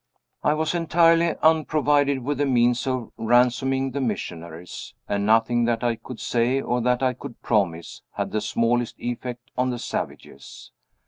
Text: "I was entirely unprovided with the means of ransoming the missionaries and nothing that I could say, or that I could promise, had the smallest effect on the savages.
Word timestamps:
"I 0.43 0.55
was 0.55 0.73
entirely 0.73 1.35
unprovided 1.43 2.23
with 2.23 2.39
the 2.39 2.45
means 2.47 2.87
of 2.87 3.11
ransoming 3.17 3.91
the 3.91 4.01
missionaries 4.01 4.95
and 5.07 5.27
nothing 5.27 5.65
that 5.65 5.83
I 5.83 5.95
could 5.95 6.19
say, 6.19 6.59
or 6.59 6.81
that 6.81 7.03
I 7.03 7.13
could 7.13 7.39
promise, 7.43 8.01
had 8.13 8.31
the 8.31 8.41
smallest 8.41 8.95
effect 8.99 9.51
on 9.55 9.69
the 9.69 9.77
savages. 9.77 10.71